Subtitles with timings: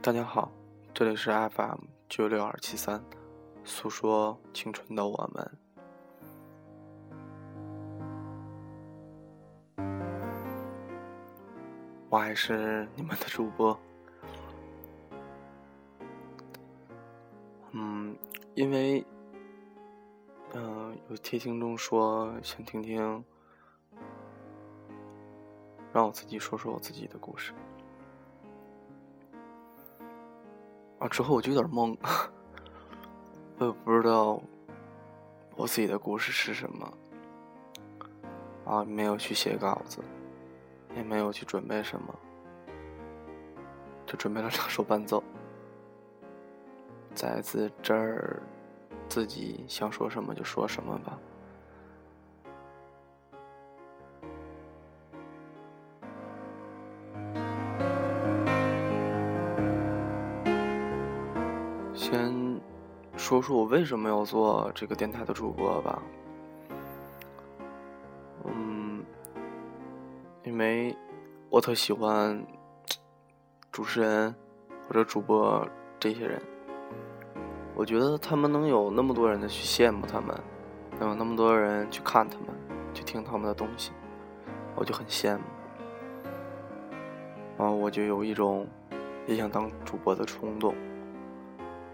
[0.00, 0.48] 大家好，
[0.94, 3.02] 这里是 FM 九六二七三，
[3.64, 5.50] 诉说青春的我们。
[12.08, 13.76] 我还是你们的主播。
[17.72, 18.16] 嗯，
[18.54, 19.04] 因为，
[20.54, 23.24] 嗯，有贴听众说想听听，
[25.92, 27.52] 让我自己说说我自己的故事。
[30.98, 31.96] 啊，之后我就有点懵，
[33.58, 34.42] 我也不知道
[35.56, 36.92] 我自己的故事是什么。
[38.64, 40.00] 啊，没有去写稿子。
[40.96, 42.18] 也没有去准备什么，
[44.06, 45.22] 就准备了两首伴奏，
[47.14, 48.42] 在自这儿
[49.06, 51.16] 自己想说什么就说什么吧。
[63.28, 66.02] 说说我为什么要做这个电台的主播吧。
[68.46, 69.04] 嗯
[70.44, 70.96] 因为
[71.50, 72.42] 我特喜欢
[73.70, 74.34] 主持人
[74.86, 75.62] 或者主播
[76.00, 76.40] 这些人，
[77.74, 80.34] 我觉得他们能有那么多人的去羡慕他们，
[80.98, 82.46] 能有那么多人去看他们，
[82.94, 83.92] 去听他们的东西，
[84.74, 85.42] 我就很羡慕。
[87.58, 88.66] 然后我就有一种
[89.26, 90.74] 也想当主播的冲动，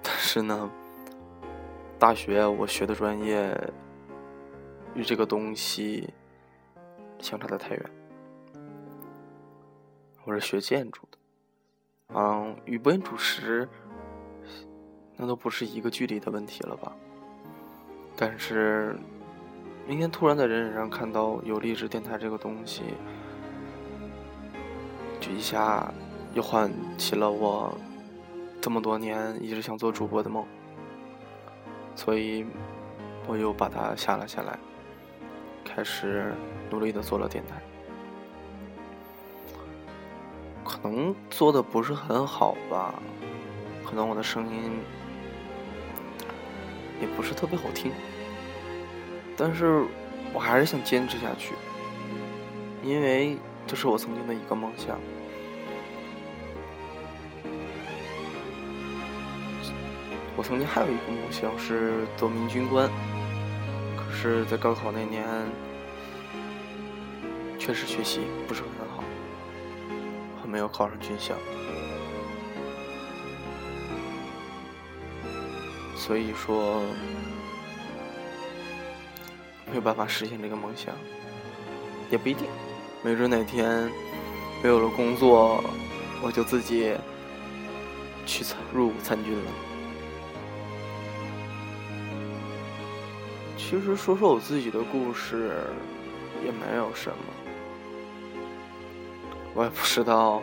[0.00, 0.70] 但是呢，
[2.04, 3.58] 大学我学的专业
[4.94, 6.12] 与这个东西
[7.18, 7.90] 相差的太远。
[10.24, 11.16] 我是学建筑的，
[12.14, 13.66] 嗯，与播音主持，
[15.16, 16.94] 那都不是一个距离的问题了吧？
[18.14, 18.94] 但是，
[19.86, 22.82] 明天突然在人人上看到有励志电台这个东西，
[25.18, 25.90] 就一下
[26.34, 27.74] 又唤起了我
[28.60, 30.46] 这么多年一直想做主播的梦，
[31.94, 32.44] 所以
[33.26, 34.58] 我又把它下了下来，
[35.64, 36.34] 开始
[36.70, 37.60] 努力的做了电台。
[40.64, 42.94] 可能做的不是很好吧，
[43.84, 44.80] 可能我的声音
[47.00, 47.92] 也不是特别好听，
[49.36, 49.84] 但是
[50.32, 51.54] 我还是想坚持下去，
[52.82, 54.98] 因为这是我曾经的一个梦想。
[60.36, 62.90] 我曾经还有一个梦想是做名军官，
[63.96, 65.24] 可是，在高考那年，
[67.58, 69.04] 确实学习不是很好。
[70.42, 71.34] 还没有考上军校，
[75.96, 76.82] 所以说
[79.66, 80.94] 没有办法实现这个梦想，
[82.10, 82.46] 也不一定，
[83.02, 83.90] 没准哪天
[84.62, 85.62] 没有了工作，
[86.22, 86.94] 我就自己
[88.26, 89.50] 去参入伍参军了。
[93.74, 95.50] 其实说说我自己的故事，
[96.44, 97.16] 也没有什么。
[99.52, 100.40] 我也不知道，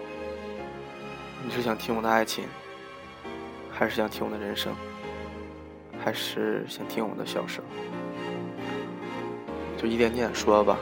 [1.41, 2.43] 你是想听我的爱情，
[3.71, 4.75] 还是想听我的人生，
[6.03, 7.63] 还是想听我的笑声？
[9.77, 10.77] 就一点点说吧，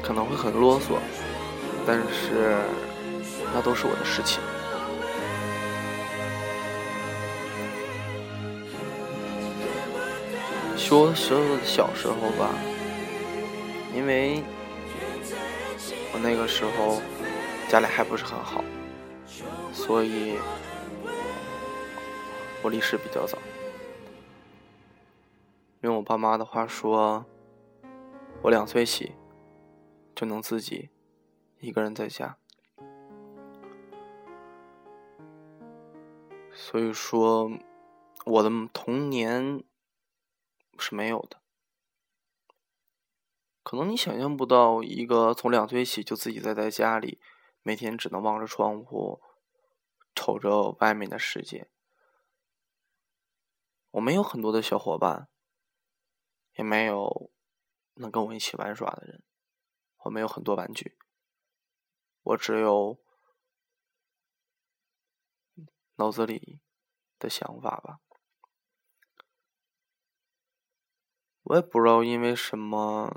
[0.00, 0.94] 可能会很啰嗦，
[1.84, 2.54] 但是
[3.52, 4.40] 那都是我的事情。
[10.90, 12.50] 说说小时候吧，
[13.94, 14.42] 因为
[16.12, 17.00] 我那个时候。
[17.68, 18.64] 家里还不是很好，
[19.72, 20.36] 所以
[22.64, 23.38] 我离世比较早。
[25.82, 27.24] 用我爸妈的话说，
[28.42, 29.12] 我两岁起
[30.16, 30.90] 就能自己
[31.60, 32.36] 一个人在家，
[36.52, 37.48] 所以说
[38.26, 39.62] 我的童年
[40.80, 41.40] 是没有的。
[43.62, 47.20] 可能你想象不到，一个从两岁起就自己待在家里。
[47.62, 49.20] 每天只能望着窗户，
[50.14, 51.70] 瞅着外面的世界。
[53.90, 55.28] 我没有很多的小伙伴，
[56.54, 57.30] 也没有
[57.96, 59.22] 能跟我一起玩耍的人。
[60.04, 60.96] 我没有很多玩具，
[62.22, 62.98] 我只有
[65.96, 66.60] 脑子里
[67.18, 68.00] 的想法吧。
[71.50, 73.12] 我也不知道因为什么，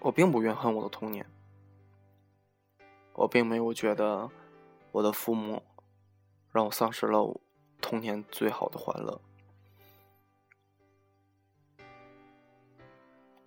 [0.00, 1.26] 我并不怨恨我的童年。
[3.14, 4.30] 我并没有觉得
[4.92, 5.62] 我的父母
[6.52, 7.40] 让我丧失了
[7.80, 9.18] 童年最好的欢乐。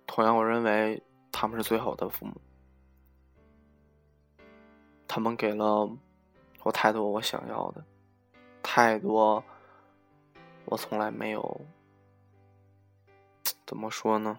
[0.04, 2.34] 同样，我认为他们是最好的父母，
[5.06, 5.88] 他们给了
[6.64, 7.84] 我太多我想要的，
[8.64, 9.44] 太多
[10.64, 11.60] 我从来没有。
[13.70, 14.36] 怎么说呢？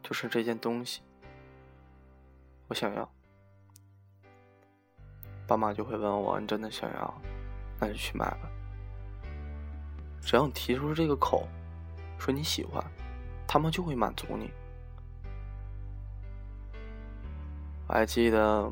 [0.00, 1.02] 就是这件东西，
[2.68, 3.10] 我想要。
[5.44, 7.20] 爸妈就会问我：“你真的想要？
[7.80, 8.48] 那就去买吧。”
[10.22, 11.48] 只要你提出这个口，
[12.16, 12.80] 说你喜欢，
[13.44, 14.52] 他们就会满足你。
[17.88, 18.70] 我还记得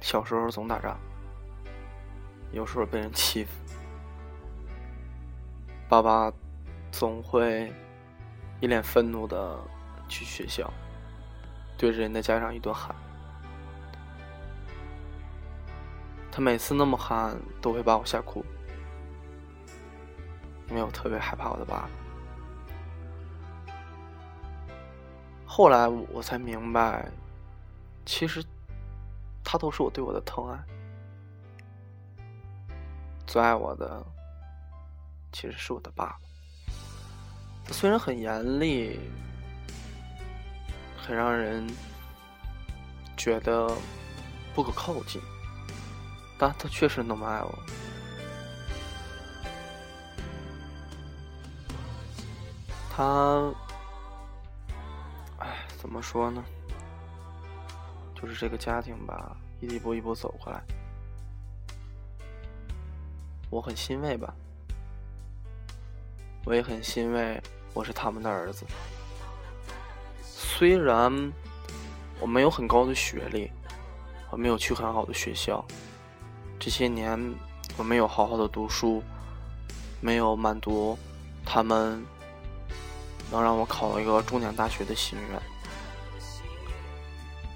[0.00, 0.96] 小时候总打仗，
[2.52, 3.50] 有时候被人欺负，
[5.92, 6.32] 爸爸
[6.90, 7.70] 总会
[8.60, 9.58] 一脸愤怒的
[10.08, 10.72] 去学校，
[11.76, 12.96] 对着人家家长一顿喊。
[16.30, 18.42] 他每次那么喊，都会把我吓哭，
[20.70, 21.90] 因为我特别害怕我的爸爸。
[25.44, 27.06] 后来我才明白，
[28.06, 28.42] 其实
[29.44, 30.58] 他都是我对我的疼爱，
[33.26, 34.02] 最爱我的
[35.32, 37.72] 其实是我的爸爸。
[37.72, 39.00] 虽然很严厉，
[40.96, 41.66] 很让人
[43.16, 43.74] 觉得
[44.54, 45.20] 不可靠近，
[46.38, 47.58] 但他确实那么爱我。
[52.90, 53.52] 他。
[55.78, 56.44] 怎么说呢？
[58.14, 60.62] 就是这个家庭吧，一步一步走过来，
[63.50, 64.32] 我很欣慰吧。
[66.44, 67.40] 我也很欣慰，
[67.72, 68.66] 我是他们的儿子。
[70.22, 71.32] 虽然
[72.20, 73.50] 我没有很高的学历，
[74.30, 75.64] 我没有去很好的学校，
[76.58, 77.34] 这些年
[77.76, 79.02] 我没有好好的读书，
[80.00, 80.98] 没有满足
[81.44, 82.04] 他们
[83.30, 85.40] 能让我考一个重点大学的心愿。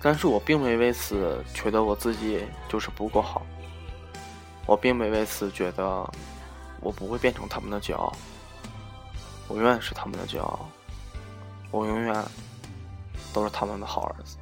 [0.01, 3.45] 但是我并没为此觉得我自己就是不够好，
[4.65, 5.85] 我并没为此觉得
[6.81, 8.13] 我不会变成他们的骄傲，
[9.49, 10.69] 我永远是他们的骄傲，
[11.71, 12.25] 我永远
[13.33, 14.37] 都是他们的好儿子。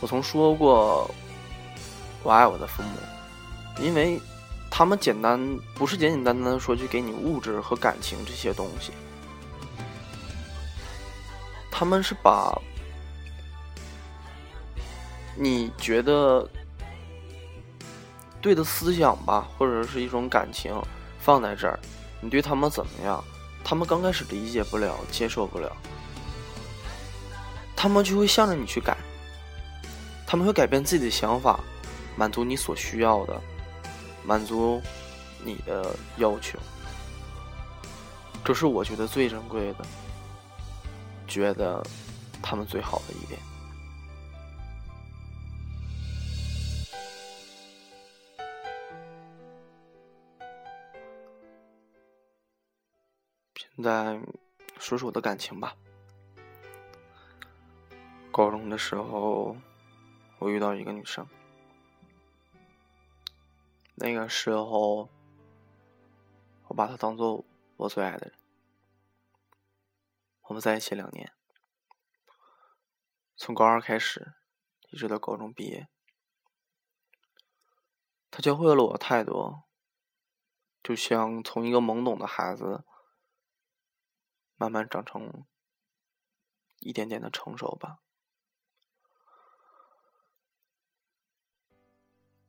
[0.00, 1.10] 我曾说过，
[2.22, 2.98] 我爱我的父母，
[3.82, 4.20] 因为
[4.70, 8.92] 他们简单不是简简单单的说去给你物质和感情这些东西。
[11.70, 12.56] 他们是把
[15.36, 16.48] 你觉得
[18.40, 20.72] 对的思想吧，或者是一种感情
[21.28, 21.78] 放在这儿，
[22.22, 23.22] 你对他们怎么样？
[23.62, 25.70] 他们刚开始理解不了，接受不了，
[27.76, 28.96] 他们就会向着你去改，
[30.26, 31.60] 他们会改变自己的想法，
[32.16, 33.38] 满足你所需要的，
[34.24, 34.80] 满足
[35.44, 36.58] 你的要求，
[38.42, 39.84] 这是我觉得最珍贵的。
[41.26, 41.84] 觉得
[42.42, 43.38] 他们最好的一点。
[53.80, 54.20] 现在
[54.80, 55.76] 说说我的感情吧。
[58.32, 59.56] 高中的时候，
[60.40, 61.24] 我遇到一个女生，
[63.94, 65.08] 那个时候
[66.66, 67.44] 我把她当做
[67.76, 68.36] 我最爱的人。
[70.48, 71.32] 我们在一起两年，
[73.36, 74.34] 从高二开始，
[74.90, 75.86] 一直到高中毕业。
[78.28, 79.62] 他教会了我太多，
[80.82, 82.84] 就像从一个懵懂的孩子，
[84.58, 85.46] 慢慢长成
[86.80, 88.00] 一点点的成熟吧。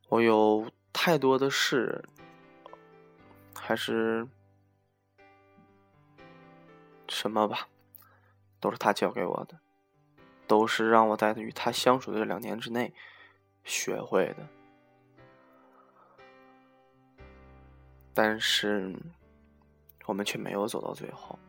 [0.09, 2.03] 我有太多的事，
[3.55, 4.27] 还是
[7.07, 7.69] 什么吧。
[8.61, 9.57] 都是他教给我的，
[10.45, 12.93] 都是让我在与他相处的这两年之内
[13.63, 14.45] 学会的。
[18.13, 18.93] 但是
[20.07, 21.39] 我们却没有走到最后，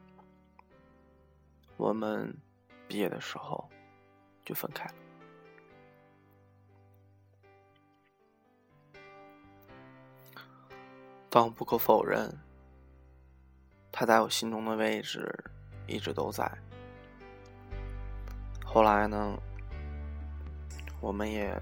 [1.81, 2.37] 我们
[2.87, 3.67] 毕业的时候
[4.45, 4.95] 就分开了。
[11.31, 12.31] 但我不可否认，
[13.91, 15.27] 他在我心中的位置
[15.87, 16.47] 一直都在。
[18.63, 19.39] 后来呢，
[21.01, 21.59] 我们也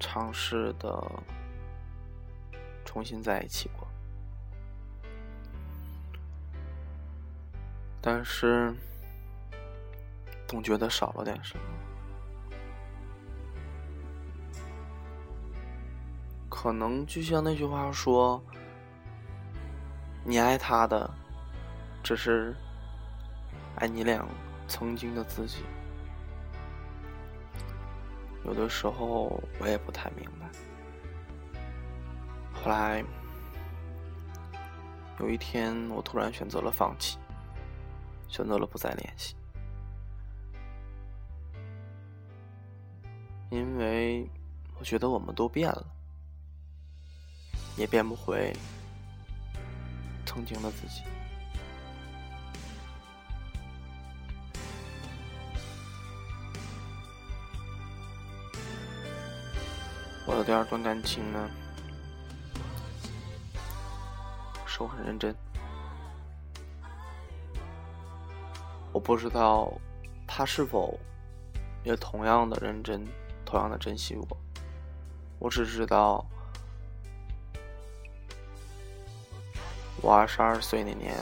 [0.00, 1.08] 尝试的
[2.84, 3.86] 重新在一起过，
[8.00, 8.74] 但是
[10.52, 11.64] 总觉得少了点什么。
[16.50, 18.38] 可能就像那句话说
[20.22, 21.10] ：“你爱他的，
[22.02, 22.54] 只是
[23.76, 24.22] 爱你俩。”
[24.68, 25.64] 曾经的自己。
[28.44, 30.48] 有的时候我也不太明白。
[32.54, 33.04] 后来
[35.18, 37.18] 有一天，我突然选择了放弃，
[38.28, 39.34] 选择了不再联系，
[43.52, 44.26] 因为
[44.78, 45.86] 我觉得我们都变了，
[47.76, 48.50] 也变不回
[50.24, 51.02] 曾经的自己。
[60.26, 61.50] 我的第二段感情呢，
[64.64, 65.36] 是我很认真。
[68.94, 69.70] 我不知道
[70.26, 70.98] 他是否
[71.84, 73.06] 也同样的认真，
[73.52, 74.26] 同样的珍惜我。
[75.38, 76.24] 我只知道，
[80.00, 81.14] 我二十二岁那年，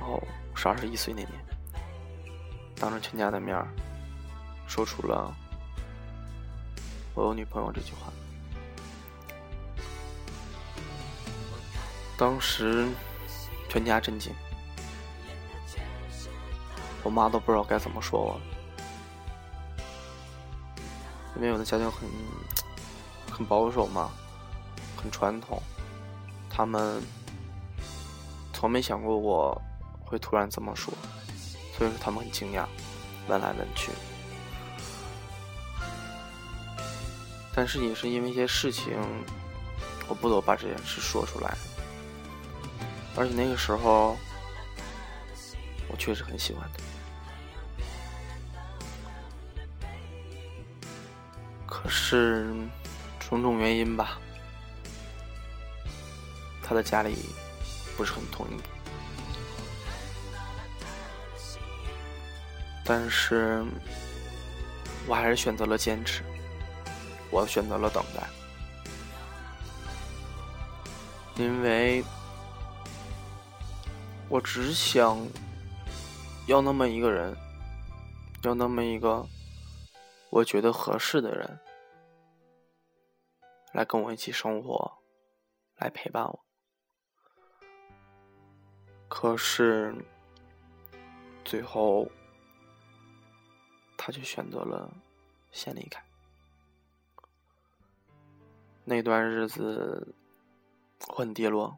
[0.00, 0.22] 哦，
[0.54, 1.32] 是二十一岁那年，
[2.76, 3.66] 当着全家的面儿，
[4.68, 5.34] 说出了。
[7.14, 8.12] 我有女朋友这句话，
[12.16, 12.86] 当时
[13.68, 14.32] 全家震惊，
[17.02, 18.40] 我妈都不知道该怎么说我，
[21.36, 22.08] 因为我的家庭很
[23.30, 24.10] 很保守嘛，
[24.96, 25.60] 很传统，
[26.48, 27.02] 他们
[28.52, 29.60] 从没想过我
[30.04, 30.94] 会突然这么说，
[31.76, 32.64] 所以说他们很惊讶，
[33.28, 33.90] 问来问去。
[37.56, 38.92] 但是也是因为一些事情，
[40.08, 41.56] 我不得不把这件事说出来。
[43.16, 44.16] 而且那个时候，
[45.88, 46.93] 我确实很喜欢他。
[51.88, 52.46] 是
[53.20, 54.18] 种种原因吧，
[56.62, 57.16] 他的家里
[57.96, 58.60] 不是很同意。
[62.84, 63.64] 但是
[65.06, 66.22] 我还是选择了坚持。
[67.30, 68.22] 我选择了等待，
[71.34, 72.04] 因为
[74.28, 75.18] 我只想
[76.46, 77.36] 要那么一个人，
[78.42, 79.26] 要那么一个
[80.30, 81.58] 我觉得合适的人，
[83.74, 85.02] 来跟我一起生活，
[85.78, 86.44] 来陪伴我。
[89.08, 89.92] 可是
[91.44, 92.08] 最后，
[93.96, 94.92] 他却选择了
[95.50, 96.00] 先离开。
[98.84, 100.14] 那段日子，
[101.08, 101.76] 我很低落，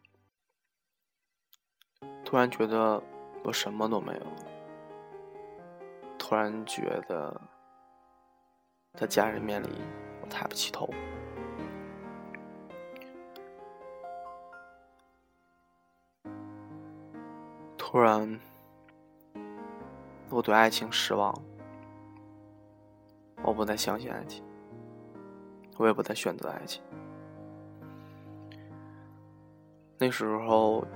[2.26, 3.02] 突然觉得
[3.42, 4.26] 我什么都没有，
[6.18, 7.40] 突然觉得
[8.92, 9.70] 在家人面里
[10.20, 10.88] 我抬不起头，
[17.96, 18.38] 突然
[20.28, 21.34] 我对爱情失望，
[23.42, 24.44] 我不再相信爱情。
[25.78, 26.82] 我也不再选择爱情。
[29.96, 30.86] 那时候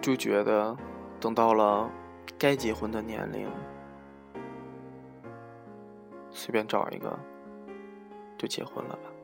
[0.00, 0.74] 就觉得，
[1.20, 1.90] 等到了
[2.38, 3.46] 该结婚的年龄，
[6.30, 7.18] 随便找一个
[8.38, 9.19] 就结婚了吧。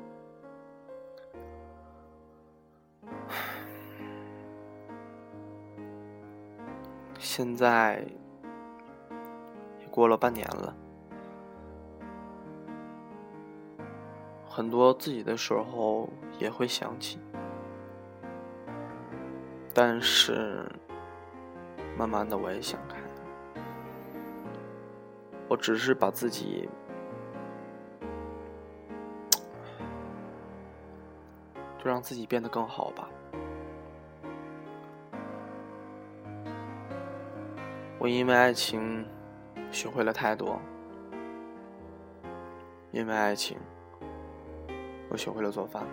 [7.28, 8.06] 现在
[9.80, 10.72] 也过了半年了。
[14.48, 17.18] 很多自己的时候也会想起，
[19.74, 20.64] 但是
[21.98, 23.62] 慢慢的我也想开了，
[25.48, 26.70] 我只是把自己
[31.76, 33.10] 就让自己变得更好吧。
[38.06, 39.04] 我因为爱情
[39.72, 40.60] 学会了太多，
[42.92, 43.58] 因为爱情。
[45.10, 45.84] 我学会了做饭，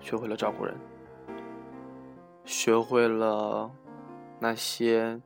[0.00, 0.74] 学会了照顾人，
[2.46, 3.70] 学会了
[4.38, 5.20] 那些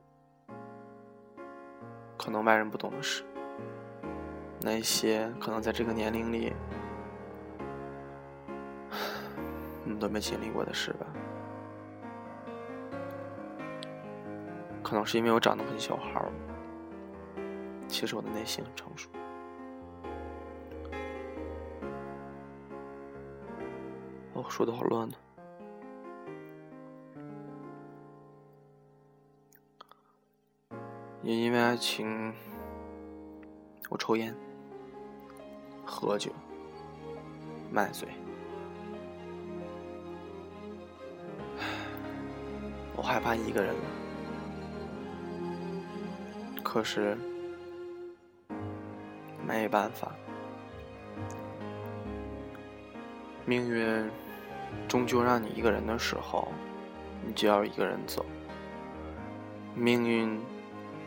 [2.17, 3.23] 可能外人不懂的事，
[4.59, 6.51] 那些可能在这个年龄里
[9.85, 11.05] 你们都没经历过的事吧。
[14.93, 16.23] 可能是因为我长得很小孩
[17.87, 19.09] 其实我的内心很成熟。
[24.35, 25.15] 哦说的好乱呢。
[31.23, 32.31] 也因为爱情，
[33.89, 34.35] 我抽烟、
[35.83, 36.31] 喝酒、
[37.71, 38.07] 卖醉，
[42.95, 43.73] 我害怕一个人，
[46.73, 47.15] 可是
[49.47, 50.11] 没办法，
[53.45, 54.09] 命运
[54.87, 56.51] 终究让你一个人的时候，
[57.23, 58.25] 你就要一个人走。
[59.75, 60.41] 命运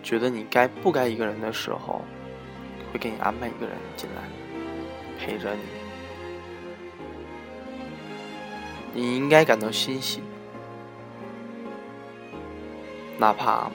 [0.04, 2.00] 觉得你该不该一个人的时候，
[2.92, 4.22] 会给你安排一个人进来
[5.18, 5.62] 陪着你。
[8.94, 10.22] 你应该感到欣喜，
[13.18, 13.68] 哪怕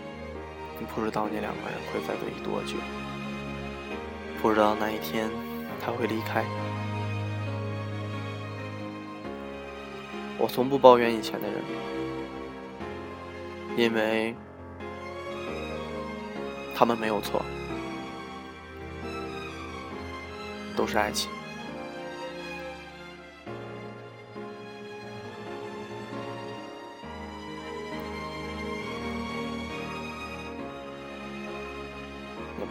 [0.94, 2.76] 不知道那两个人会在这里多久，
[4.42, 5.30] 不知道哪一天
[5.80, 6.46] 他会离开。
[10.38, 11.62] 我从不抱怨以前的人，
[13.78, 14.36] 因为。
[16.74, 17.46] 他们没有错，
[20.76, 21.30] 都是爱情。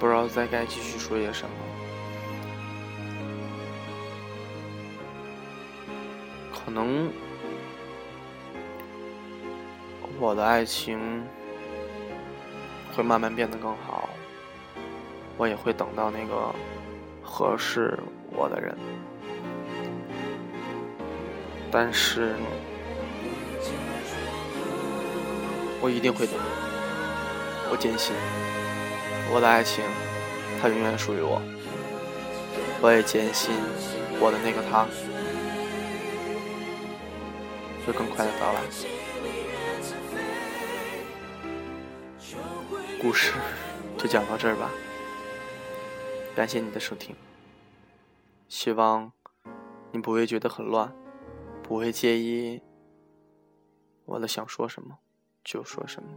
[0.00, 1.54] 不知道再该继续说些什么，
[6.52, 7.12] 可能
[10.18, 11.22] 我的爱情。
[12.92, 14.10] 会慢慢变得更好，
[15.36, 16.52] 我也会等到那个
[17.22, 17.96] 合适
[18.32, 18.76] 我的人，
[21.70, 22.34] 但是
[25.80, 26.34] 我一定会等，
[27.70, 28.12] 我坚信
[29.32, 29.84] 我的爱情，
[30.60, 31.40] 它永远属于我，
[32.82, 33.54] 我也坚信
[34.20, 34.84] 我的那个他
[37.86, 38.60] 会更快的到来。
[43.00, 43.32] 故事
[43.96, 44.70] 就讲到这儿吧，
[46.34, 47.14] 感谢你的收听，
[48.48, 49.10] 希望
[49.92, 50.92] 你不会觉得很乱，
[51.62, 52.60] 不会介意
[54.04, 54.98] 我的想说什么
[55.42, 56.08] 就说什么，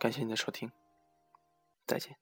[0.00, 0.72] 感谢你的收听，
[1.86, 2.16] 再见。